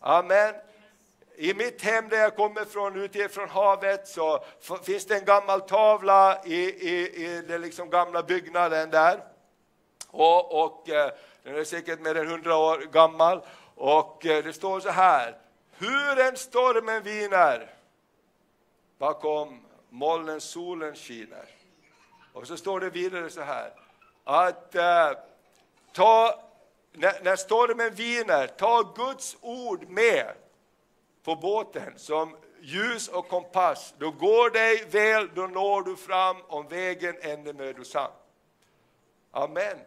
[0.00, 0.54] Amen.
[1.42, 4.44] I mitt hem där jag kommer från, utifrån havet, så
[4.82, 6.56] finns det en gammal tavla i,
[6.90, 9.24] i, i den liksom gamla byggnaden där.
[10.10, 13.40] Och, och eh, Den är säkert mer än hundra år gammal.
[13.74, 15.36] Och eh, det står så här,
[15.78, 17.70] hur en stormen viner
[18.98, 21.46] bakom molnen solen skiner.
[22.32, 23.72] Och så står det vidare så här,
[24.24, 25.10] att eh,
[25.92, 26.42] ta,
[26.92, 30.32] när, när stormen viner, ta Guds ord med
[31.22, 33.94] på båten som ljus och kompass.
[33.98, 38.10] Då går dig väl, då når du fram om vägen än är mödosam.
[39.30, 39.78] Amen.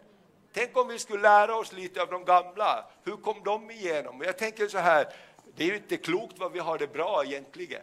[0.53, 2.85] Tänk om vi skulle lära oss lite av de gamla.
[3.03, 4.21] Hur kom de igenom?
[4.21, 5.07] Jag tänker så här,
[5.55, 7.81] det är ju inte klokt vad vi har det bra egentligen.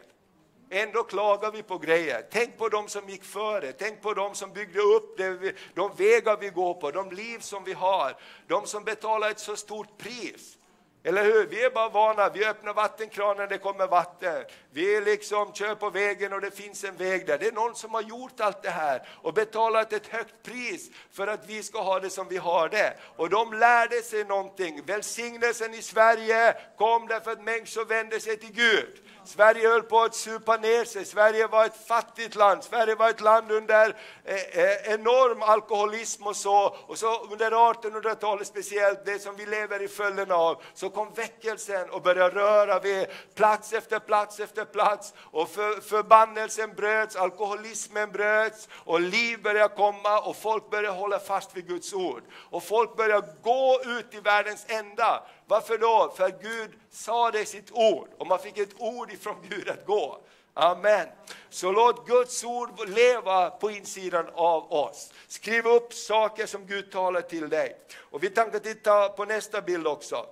[0.71, 2.27] Ändå klagar vi på grejer.
[2.31, 6.37] Tänk på de som gick före, tänk på de som byggde upp det, de vägar
[6.37, 10.59] vi går på, de liv som vi har, de som betalar ett så stort pris.
[11.05, 11.47] Eller hur?
[11.47, 14.45] Vi är bara vana, vi öppnar vattenkranen, det kommer vatten.
[14.71, 17.39] Vi liksom kör på vägen och det finns en väg där.
[17.39, 21.27] Det är någon som har gjort allt det här och betalat ett högt pris för
[21.27, 22.95] att vi ska ha det som vi har det.
[23.17, 24.83] Och de lärde sig någonting.
[24.87, 29.03] Välsignelsen i Sverige kom därför att människor vände sig till Gud.
[29.25, 33.21] Sverige höll på att supa ner sig, Sverige var ett fattigt land, Sverige var ett
[33.21, 36.77] land under eh, eh enorm alkoholism och så.
[36.87, 41.91] Och så under 1800-talet speciellt, det som vi lever i följden av, så kom väckelsen
[41.91, 45.15] och började röra vid plats efter plats efter plats.
[45.19, 51.57] Och för, förbannelsen bröts, alkoholismen bröts och liv började komma och folk började hålla fast
[51.57, 52.23] vid Guds ord.
[52.35, 55.23] Och folk började gå ut i världens ända.
[55.47, 56.13] Varför då?
[56.17, 59.69] För att Gud sa det i sitt ord och man fick ett ord ifrån Gud
[59.69, 60.21] att gå.
[60.55, 61.09] Amen.
[61.51, 65.13] Så låt Guds ord leva på insidan av oss.
[65.29, 67.77] Skriv upp saker som Gud talar till dig.
[67.99, 70.27] Och vi tänker titta på nästa bild också.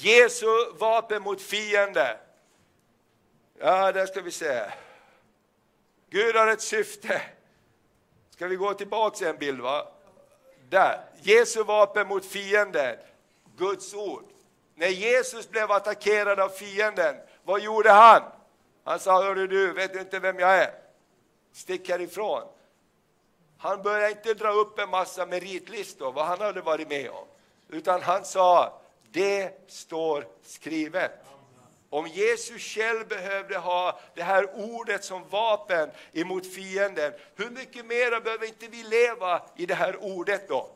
[0.00, 2.16] Jesu vapen mot fiende.
[3.58, 4.70] Ja, där ska vi se.
[6.10, 7.22] Gud har ett syfte.
[8.30, 9.60] Ska vi gå tillbaka en bild?
[9.60, 9.88] va?
[10.68, 11.00] Där.
[11.22, 12.96] Jesu vapen mot fienden.
[13.56, 14.24] Guds ord.
[14.74, 18.22] När Jesus blev attackerad av fienden, vad gjorde han?
[18.84, 20.74] Han sa, hörru du, vet du inte vem jag är?
[21.52, 22.42] Stick härifrån.
[23.58, 27.26] Han började inte dra upp en massa meritlistor, vad han hade varit med om.
[27.68, 28.80] Utan han sa,
[29.12, 31.12] det står skrivet.
[31.90, 38.20] Om Jesus själv behövde ha det här ordet som vapen emot fienden, hur mycket mer
[38.20, 40.70] behöver inte vi leva i det här ordet då?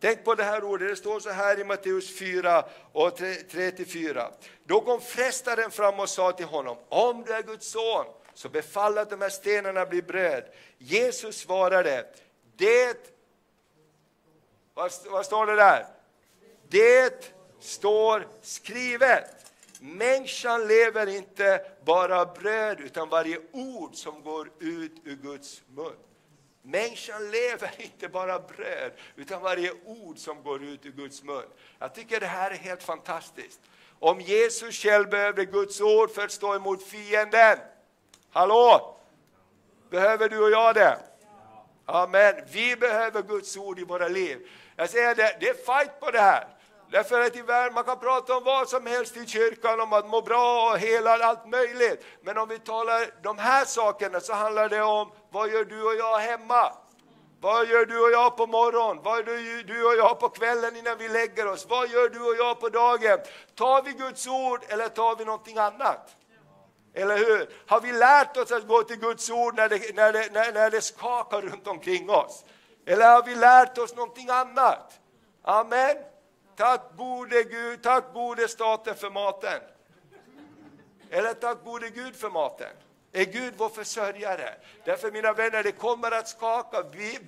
[0.00, 3.16] Tänk på det här ordet, det står så här i Matteus 4 och
[3.50, 4.30] 34.
[4.64, 8.04] Då kom frestaren fram och sa till honom, om du är Guds son,
[8.34, 10.44] så befall att de här stenarna blir bröd.
[10.78, 12.06] Jesus svarade,
[12.56, 13.14] det,
[14.74, 15.86] vad, vad står det där?
[16.68, 19.24] Det står skrivet.
[19.80, 25.96] Människan lever inte bara av bröd, utan varje ord som går ut ur Guds mun.
[26.62, 31.44] Människan lever inte bara bröd, utan varje ord som går ut ur Guds mun.
[31.78, 33.60] Jag tycker det här är helt fantastiskt.
[33.98, 37.58] Om Jesus själv behövde Guds ord för att stå emot fienden,
[38.30, 38.96] hallå?
[39.90, 40.98] Behöver du och jag det?
[41.86, 42.34] Amen.
[42.52, 44.48] Vi behöver Guds ord i våra liv.
[44.76, 46.59] Jag säger det, det är fight på det här.
[46.90, 50.08] Därför att i världen, man kan prata om vad som helst i kyrkan, om att
[50.08, 52.04] må bra och hela allt möjligt.
[52.22, 55.94] Men om vi talar de här sakerna så handlar det om, vad gör du och
[55.94, 56.72] jag hemma?
[57.40, 59.02] Vad gör du och jag på morgonen?
[59.02, 61.66] Vad gör du och jag på kvällen innan vi lägger oss?
[61.68, 63.18] Vad gör du och jag på dagen?
[63.54, 66.16] Tar vi Guds ord eller tar vi någonting annat?
[66.94, 67.50] Eller hur?
[67.66, 70.70] Har vi lärt oss att gå till Guds ord när det, när det, när, när
[70.70, 72.44] det skakar runt omkring oss?
[72.86, 75.00] Eller har vi lärt oss någonting annat?
[75.44, 75.96] Amen.
[76.60, 79.60] Tack gode Gud, tack gode staten för maten.
[81.10, 82.70] Eller tack gode Gud för maten.
[83.12, 84.54] Är Gud vår försörjare?
[84.84, 86.82] Därför mina vänner, det kommer att skaka.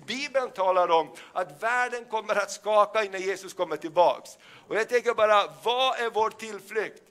[0.07, 4.39] Bibeln talar om att världen kommer att skaka innan Jesus kommer tillbaks.
[4.69, 7.03] Och jag tänker bara, vad är vår tillflykt?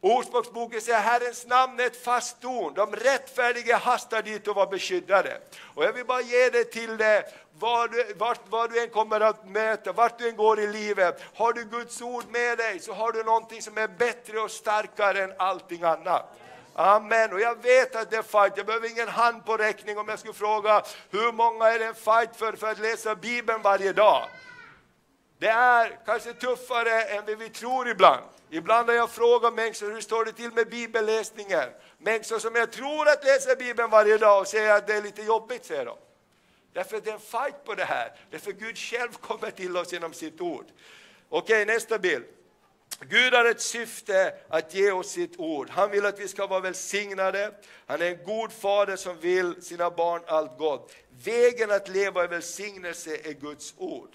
[0.00, 5.40] Ordspråksboken säger Herrens namn är ett fast torn, de rättfärdiga hastar dit och var beskyddade.
[5.74, 7.24] Och jag vill bara ge dig till det,
[7.62, 11.22] var du, vart, var du än kommer att möta, vart du än går i livet.
[11.34, 15.22] Har du Guds ord med dig så har du någonting som är bättre och starkare
[15.22, 16.38] än allting annat.
[16.74, 17.32] Amen.
[17.32, 18.56] Och jag vet att det är fight.
[18.56, 21.94] Jag behöver ingen hand på räkning om jag skulle fråga hur många är det en
[21.94, 24.24] fight för, för att läsa Bibeln varje dag?
[25.38, 28.22] Det är kanske tuffare än vad vi tror ibland.
[28.50, 31.68] Ibland har jag frågat människor hur står det till med bibelläsningen.
[31.98, 35.22] Människor som jag tror att läser Bibeln varje dag och säger att det är lite
[35.22, 35.96] jobbigt, säger de.
[36.72, 38.12] Därför att det är en fight på det här.
[38.30, 40.66] Därför Gud själv kommer till oss genom sitt ord.
[41.28, 42.24] Okej, nästa bild.
[43.00, 45.70] Gud har ett syfte att ge oss sitt ord.
[45.70, 47.54] Han vill att vi ska vara välsignade.
[47.86, 50.92] Han är en god fader som vill sina barn allt gott.
[51.24, 54.08] Vägen att leva i välsignelse är Guds ord.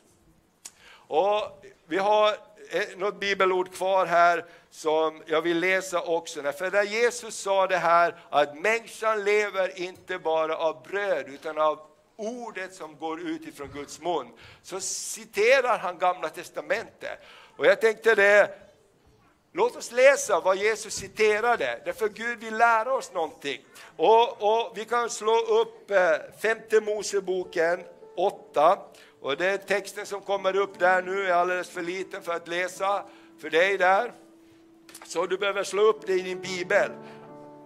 [0.90, 2.38] Och vi har
[2.70, 6.52] eh, något bibelord kvar här som jag vill läsa också.
[6.52, 11.87] För när Jesus sa det här att människan lever inte bara av bröd utan av
[12.18, 14.28] ordet som går ut ifrån Guds mun,
[14.64, 17.20] så citerar han Gamla Testamentet.
[17.58, 18.50] Och jag tänkte det,
[19.52, 23.62] låt oss läsa vad Jesus citerade, därför Gud vill lära oss någonting.
[23.96, 27.84] Och, och vi kan slå upp eh, femte Moseboken
[28.16, 28.80] 8,
[29.22, 33.04] och det texten som kommer upp där nu är alldeles för liten för att läsa
[33.42, 34.14] för dig där.
[35.06, 36.92] Så du behöver slå upp det i din bibel.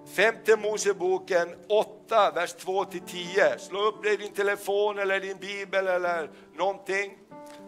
[0.05, 3.57] Femte Moseboken 8, vers 2-10.
[3.57, 7.17] Slå upp det i din telefon eller din bibel eller någonting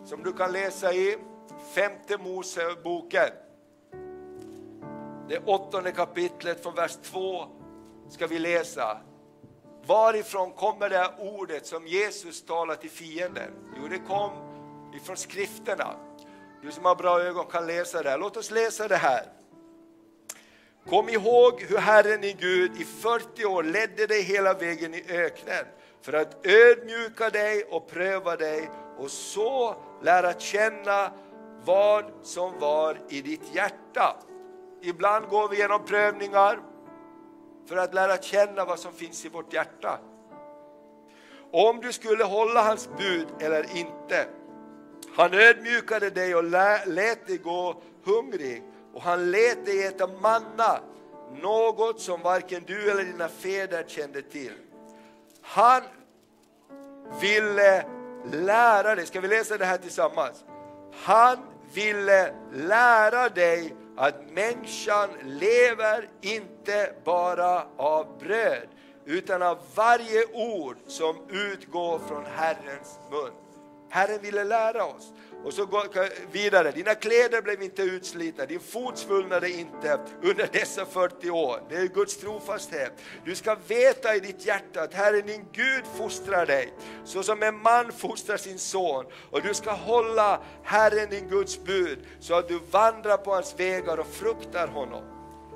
[0.05, 1.17] som du kan läsa i.
[1.75, 3.29] Femte Moseboken.
[5.29, 7.45] Det åttonde kapitlet från vers 2
[8.09, 8.97] ska vi läsa.
[9.85, 13.51] Varifrån kommer det här ordet som Jesus talar till fienden?
[13.81, 14.31] Jo, det kom
[14.95, 15.95] ifrån skrifterna.
[16.61, 18.17] Du som har bra ögon kan läsa det.
[18.17, 19.42] Låt oss läsa det här.
[20.89, 25.65] Kom ihåg hur Herren din Gud i 40 år ledde dig hela vägen i öknen
[26.01, 31.11] för att ödmjuka dig och pröva dig och så lära känna
[31.65, 34.15] vad som var i ditt hjärta.
[34.81, 36.59] Ibland går vi genom prövningar
[37.67, 39.99] för att lära känna vad som finns i vårt hjärta.
[41.51, 44.27] Om du skulle hålla hans bud eller inte.
[45.15, 48.63] Han ödmjukade dig och lät dig gå hungrig
[48.93, 50.79] och han lät dig äta manna,
[51.41, 54.53] något som varken du eller dina fäder kände till.
[55.41, 55.81] Han
[57.21, 57.85] ville
[58.31, 60.43] lära dig, ska vi läsa det här tillsammans?
[60.93, 61.37] Han
[61.73, 68.67] ville lära dig att människan lever inte bara av bröd
[69.05, 73.31] utan av varje ord som utgår från Herrens mun.
[73.89, 75.13] Herren ville lära oss.
[75.43, 80.85] Och så går vidare, dina kläder blev inte utslitna, din fot svullnade inte under dessa
[80.85, 81.59] 40 år.
[81.69, 82.93] Det är Guds trofasthet.
[83.25, 86.73] Du ska veta i ditt hjärta att Herren din Gud fostrar dig,
[87.05, 89.05] så som en man fostrar sin son.
[89.31, 93.97] Och du ska hålla Herren din Guds bud, så att du vandrar på hans vägar
[93.97, 95.03] och fruktar honom.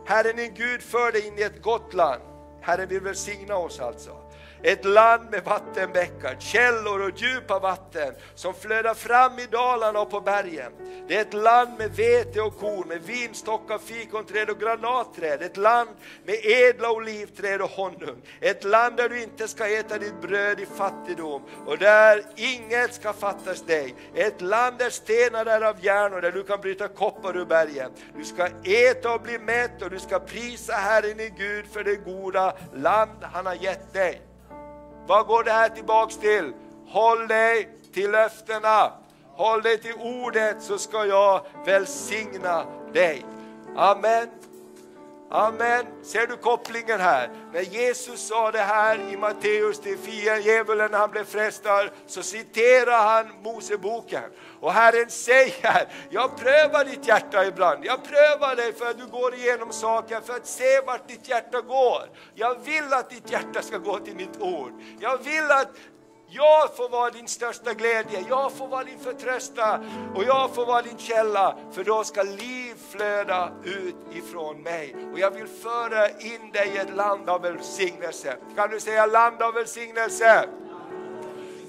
[0.06, 2.22] Herren din Gud för dig in i ett gott land.
[2.62, 4.27] Herren vill välsigna oss alltså.
[4.68, 10.22] Ett land med vattenbäckar, källor och djupa vatten som flödar fram i dalarna och på
[10.22, 10.72] bergen.
[11.08, 15.42] Det är ett land med vete och korn, med vinstockar, fikonträd och granatträd.
[15.42, 15.90] Ett land
[16.26, 18.22] med edla olivträd och honung.
[18.42, 23.14] Ett land där du inte ska äta ditt bröd i fattigdom och där inget ska
[23.14, 23.96] fattas dig.
[24.16, 27.92] Ett land där stenar är av järn och där du kan bryta koppar ur bergen.
[28.18, 31.96] Du ska äta och bli mätt och du ska prisa Herren i Gud för det
[31.96, 34.27] goda land han har gett dig.
[35.08, 36.54] Vad går det här tillbaks till?
[36.88, 38.92] Håll dig till löftena.
[39.36, 43.26] Håll dig till ordet så ska jag välsigna dig.
[43.76, 44.28] Amen.
[45.32, 45.86] Amen.
[46.04, 47.30] Ser du kopplingen här?
[47.54, 49.98] När Jesus sa det här i Matteus till
[50.46, 54.30] djävulen när han blev frestad så citerar han Moseboken.
[54.62, 57.86] Och Herren säger, jag prövar ditt hjärta ibland.
[57.86, 61.62] Jag prövar dig för att du går igenom saker för att se vart ditt hjärta
[61.62, 62.10] går.
[62.36, 64.72] Jag vill att ditt hjärta ska gå till mitt ord.
[65.00, 65.70] Jag vill att
[66.30, 69.80] jag får vara din största glädje, jag får vara din förtrösta
[70.16, 74.96] och jag får vara din källa, för då ska liv flöda ut ifrån mig.
[75.14, 78.38] Och jag vill föra in dig i ett land av välsignelse.
[78.56, 80.50] Kan du säga land av välsignelse?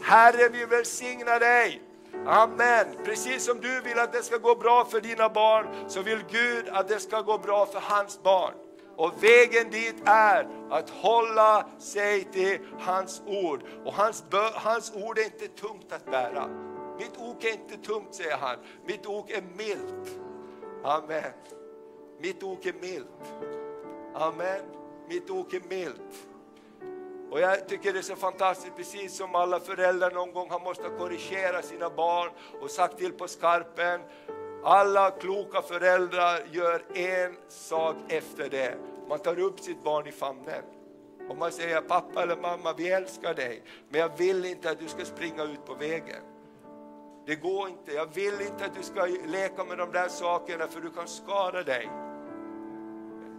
[0.03, 1.88] Herre vill välsigna dig.
[2.27, 2.87] Amen.
[3.05, 6.69] Precis som du vill att det ska gå bra för dina barn, så vill Gud
[6.69, 8.55] att det ska gå bra för hans barn.
[8.97, 13.63] Och vägen dit är att hålla sig till hans ord.
[13.85, 16.49] Och hans, hans ord är inte tungt att bära.
[16.99, 18.57] Mitt ok är inte tungt, säger han.
[18.87, 20.19] Mitt ok är milt.
[20.85, 21.33] Amen.
[22.21, 23.07] Mitt ok är milt.
[24.15, 24.61] Amen.
[25.09, 26.28] Mitt ok är milt.
[27.31, 30.89] Och jag tycker det är så fantastiskt, precis som alla föräldrar någon gång har måste
[30.99, 34.01] korrigera sina barn och sagt till på skarpen.
[34.65, 38.75] Alla kloka föräldrar gör en sak efter det.
[39.09, 40.63] Man tar upp sitt barn i famnen.
[41.29, 44.89] Och man säger, pappa eller mamma, vi älskar dig, men jag vill inte att du
[44.89, 46.23] ska springa ut på vägen.
[47.27, 50.81] Det går inte, jag vill inte att du ska leka med de där sakerna för
[50.81, 51.89] du kan skada dig.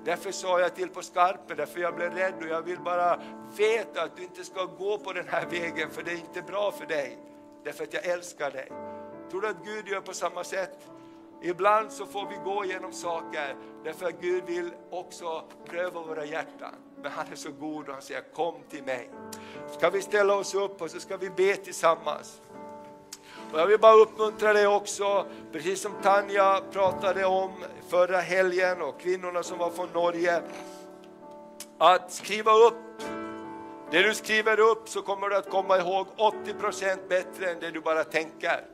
[0.05, 3.19] Därför sa jag till på skarpen, därför jag blev rädd och jag vill bara
[3.57, 6.71] veta att du inte ska gå på den här vägen för det är inte bra
[6.71, 7.17] för dig.
[7.63, 8.71] Därför att jag älskar dig.
[9.31, 10.77] Tror du att Gud gör på samma sätt?
[11.41, 16.75] Ibland så får vi gå igenom saker därför att Gud vill också pröva våra hjärtan.
[17.01, 19.09] Men han är så god och han säger kom till mig.
[19.77, 22.41] Ska vi ställa oss upp och så ska vi be tillsammans.
[23.53, 27.51] Och jag vill bara uppmuntra dig också, precis som Tanja pratade om
[27.89, 30.41] förra helgen och kvinnorna som var från Norge,
[31.77, 32.73] att skriva upp.
[33.91, 37.81] Det du skriver upp så kommer du att komma ihåg 80% bättre än det du
[37.81, 38.65] bara tänker.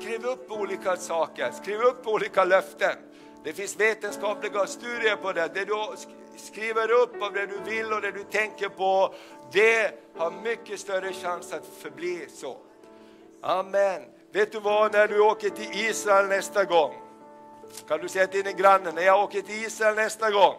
[0.00, 2.96] Skriv upp olika saker, skriv upp olika löften.
[3.44, 5.50] Det finns vetenskapliga studier på det.
[5.54, 5.74] Det du
[6.36, 9.14] skriver upp av det du vill och det du tänker på,
[9.52, 12.56] det har mycket större chans att förbli så.
[13.44, 14.02] Amen.
[14.32, 16.94] Vet du vad, när du åker till Israel nästa gång,
[17.88, 20.54] kan du säga till din granne, när jag åker till Israel nästa gång,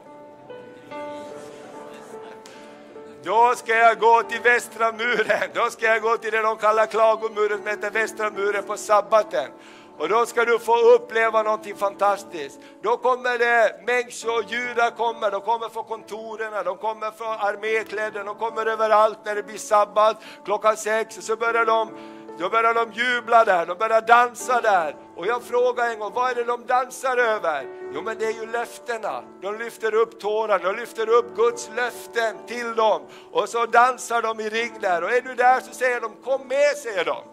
[3.24, 6.86] då ska jag gå till västra muren, då ska jag gå till det de kallar
[6.86, 9.52] klagomuren som heter västra muren på sabbaten.
[9.98, 12.60] Och då ska du få uppleva någonting fantastiskt.
[12.82, 18.36] Då kommer det människor, judar kommer, de kommer från kontoren, de kommer från armékläder, de
[18.36, 21.90] kommer överallt när det blir sabbat klockan sex och så börjar de
[22.38, 24.96] då börjar de jubla där, de börjar dansa där.
[25.16, 27.68] Och jag frågar en gång, vad är det de dansar över?
[27.94, 29.24] Jo men det är ju löftena.
[29.42, 33.02] De lyfter upp tårar, de lyfter upp Guds löften till dem.
[33.32, 35.04] Och så dansar de i ring där.
[35.04, 37.24] Och är du där så säger de, kom med säger de.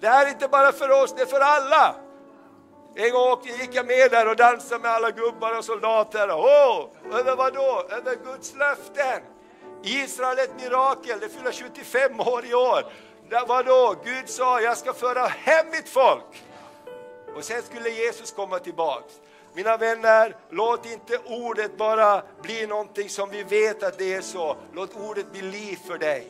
[0.00, 1.94] Det här är inte bara för oss, det är för alla.
[2.94, 6.30] En gång gick jag med där och dansade med alla gubbar och soldater.
[6.30, 7.86] Åh, över vad då?
[7.90, 9.22] Över Guds löften.
[9.82, 12.82] Israel är ett mirakel, det fyller 75 år i år.
[13.30, 16.44] Där Gud sa, jag ska föra hem mitt folk.
[17.36, 19.14] Och sen skulle Jesus komma tillbaks.
[19.54, 24.56] Mina vänner, låt inte ordet bara bli någonting som vi vet att det är så.
[24.72, 26.26] Låt ordet bli liv för dig.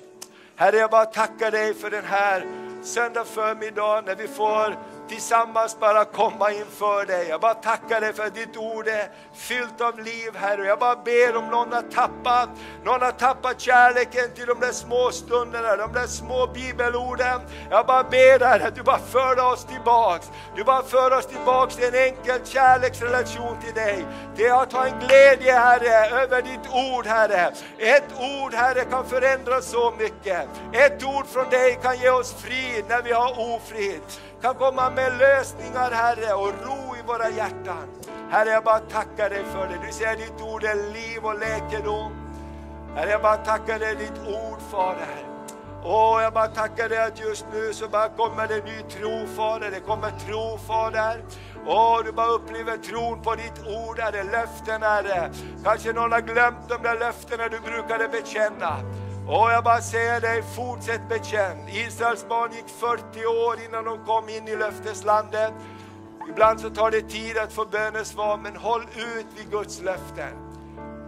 [0.57, 2.47] Herre, jag bara tackar dig för den här
[2.83, 4.77] söndag förmiddag när vi får
[5.09, 7.29] tillsammans bara komma inför dig.
[7.29, 10.67] Jag bara tackar dig för att ditt ord är fyllt av liv Herre.
[10.67, 12.49] Jag bara ber om någon har tappat,
[12.85, 17.41] någon har tappat kärleken till de där små stunderna, de där små bibelorden.
[17.71, 20.31] Jag bara ber Herre att du bara för oss tillbaks.
[20.57, 24.07] Du bara för oss tillbaks till en enkel kärleksrelation till dig.
[24.37, 27.53] Det är att ha en glädje Herre över ditt ord Herre.
[27.79, 30.49] Ett ord Herre kan förändra så mycket.
[30.73, 34.01] Ett ord från dig kan ge oss frid när vi har ofrid
[34.43, 37.89] kan komma med lösningar Herre och ro i våra hjärtan.
[38.31, 39.87] Herre jag bara tackar dig för det.
[39.87, 42.13] Du säger ditt ord är liv och läkedom.
[42.97, 45.27] Herre jag bara tackar dig ditt ord Fader.
[45.85, 49.71] Åh, jag bara tackar dig att just nu så bara kommer det ny tro Fader,
[49.71, 51.25] det kommer tro Fader.
[51.67, 55.31] Åh, du bara upplever tron på ditt ord Herre, löften Herre.
[55.65, 58.77] Kanske någon har glömt de där löftena du brukade bekänna.
[59.29, 61.69] Och jag bara säger dig, fortsätt bekänn.
[61.69, 65.53] Israels barn gick 40 år innan de kom in i löfteslandet.
[66.29, 70.33] Ibland så tar det tid att få bönesvar, men håll ut vid Guds löften.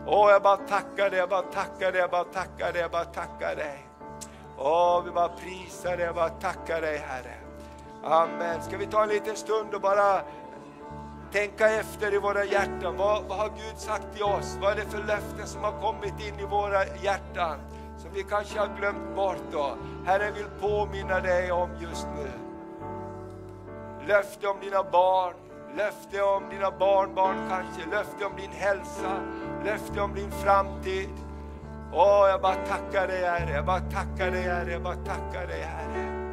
[0.06, 3.04] Åh, jag bara tackar dig, jag bara tackar dig, jag bara tackar dig, jag bara
[3.04, 3.88] tackar dig.
[4.58, 7.34] Åh, vi bara prisar dig, jag bara tackar dig Herre.
[8.04, 8.62] Amen.
[8.62, 10.22] Ska vi ta en liten stund och bara
[11.32, 12.96] tänka efter i våra hjärtan.
[12.96, 14.58] Vad, vad har Gud sagt till oss?
[14.60, 17.58] Vad är det för löften som har kommit in i våra hjärtan?
[18.08, 19.76] Som vi kanske har glömt bort då.
[20.04, 22.30] Herre vill påminna dig om just nu.
[24.06, 25.34] Löfte om dina barn,
[25.76, 29.20] löfte om dina barnbarn kanske, löfte om din hälsa,
[29.64, 31.10] löfte om din framtid.
[31.92, 35.62] Åh, jag bara tackar dig Herre, jag bara tackar dig Herre, jag bara tackar dig
[35.62, 36.32] Herre.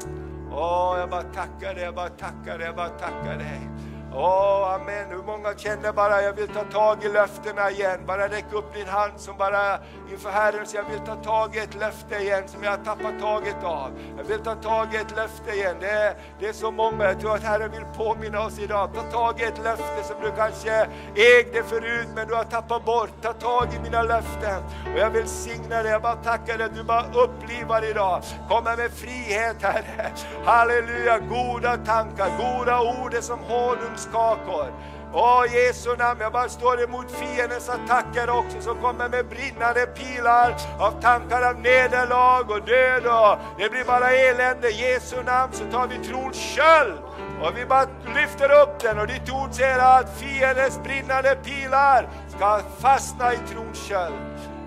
[0.51, 3.69] Åh, jag bara tackar dig, jag bara tackar dig, jag bara tackar dig.
[4.17, 5.09] Åh, amen.
[5.09, 7.99] Hur många känner bara, jag vill ta tag i löftena igen.
[8.07, 9.79] Bara räck upp din hand som bara
[10.11, 13.19] inför Herren, så jag vill ta tag i ett löfte igen som jag har tappat
[13.21, 13.91] taget av.
[14.17, 15.75] Jag vill ta tag i ett löfte igen.
[15.79, 18.89] Det är, det är så många, jag tror att Herren vill påminna oss idag.
[18.95, 23.09] Ta tag i ett löfte som du kanske ägde förut, men du har tappat bort.
[23.21, 24.63] Ta tag i mina löften.
[24.93, 28.21] Och jag vill signa dig, jag bara tackar dig att du bara upplivar idag.
[28.49, 30.11] Kommer med frihet Herre.
[30.45, 34.71] Halleluja, goda tankar, goda ord som honung skakor.
[35.13, 40.55] Åh Jesu namn, jag bara står emot fiendens attacker också som kommer med brinnande pilar
[40.79, 44.69] av tankar av nederlag och död och det blir bara elände.
[44.69, 46.99] I Jesu namn så tar vi trons köld
[47.41, 52.61] och vi bara lyfter upp den och ditt ord säger att fiendens brinnande pilar ska
[52.79, 54.15] fastna i trons köld.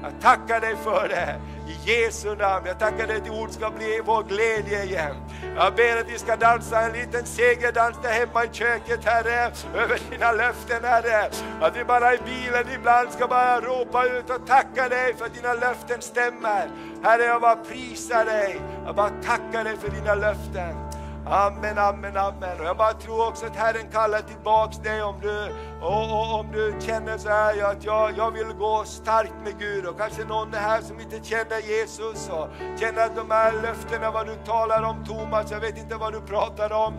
[0.02, 1.40] Jag tackar dig för det.
[1.68, 2.66] I Jesu namn.
[2.66, 5.16] Jag tackar dig att ditt ord ska bli vår glädje igen.
[5.56, 10.00] Jag ber att vi ska dansa en liten segerdans där hemma i köket Herre, över
[10.10, 11.30] dina löften Herre.
[11.60, 15.34] Att vi bara i bilen ibland ska bara ropa ut och tacka dig för att
[15.34, 16.70] dina löften stämmer.
[17.02, 20.87] Herre jag bara prisar dig, jag bara tackar dig för dina löften.
[21.26, 22.60] Amen, amen, amen.
[22.60, 25.48] Och jag bara tror också att Herren kallar tillbaks dig om du,
[25.80, 29.86] och, och, om du känner så här att jag, jag vill gå starkt med Gud
[29.86, 32.48] och kanske någon är här som inte känner Jesus och
[32.80, 36.20] känner att de här löftena vad du talar om Thomas, jag vet inte vad du
[36.20, 36.94] pratar om.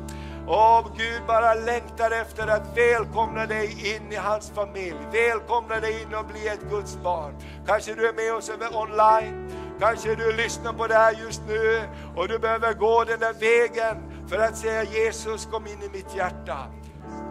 [0.48, 6.16] Och Gud bara längtar efter att välkomna dig in i hans familj, välkomna dig in
[6.16, 7.34] och bli ett Guds barn.
[7.68, 11.82] Kanske du är med oss online, kanske du lyssnar på det här just nu
[12.16, 16.16] och du behöver gå den där vägen för att säga Jesus kom in i mitt
[16.16, 16.68] hjärta.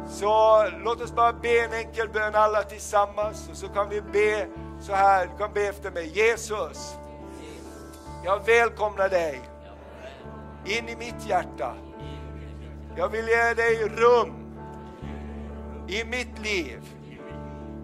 [0.09, 4.47] Så låt oss bara be en enkel bön alla tillsammans och så kan vi be
[4.81, 6.07] så här, du kan be efter mig.
[6.15, 6.97] Jesus,
[8.25, 9.41] jag välkomnar dig
[10.65, 11.75] in i mitt hjärta.
[12.97, 14.35] Jag vill ge dig rum
[15.89, 16.81] i mitt liv.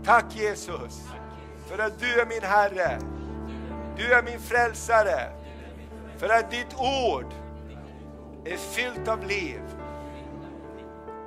[0.05, 1.03] Tack Jesus
[1.67, 2.99] för att du är min Herre.
[3.97, 5.33] Du är min frälsare.
[6.17, 7.43] För att ditt ord
[8.45, 9.61] är fyllt av liv.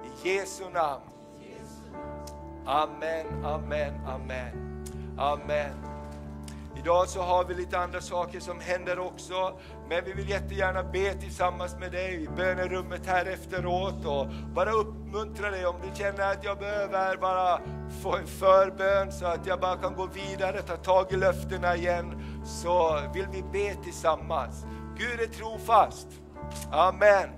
[0.03, 1.03] I Jesu namn.
[2.65, 4.83] Amen, amen, amen.
[5.17, 5.87] Amen.
[6.79, 9.59] Idag så har vi lite andra saker som händer också,
[9.89, 15.51] men vi vill jättegärna be tillsammans med dig i bönerummet här efteråt och bara uppmuntra
[15.51, 17.61] dig om du känner att jag behöver bara
[18.03, 22.23] få en förbön så att jag bara kan gå vidare, ta tag i löftena igen,
[22.45, 24.65] så vill vi be tillsammans.
[24.97, 26.07] Gud är trofast.
[26.71, 27.33] Amen.